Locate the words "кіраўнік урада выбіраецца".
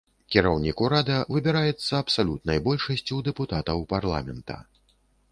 0.33-1.91